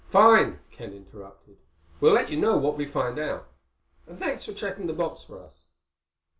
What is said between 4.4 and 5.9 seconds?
for checking the box for us."